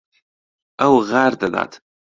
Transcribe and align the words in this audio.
ئەو 0.79 0.93
غار 1.09 1.33
دەدات. 1.41 1.71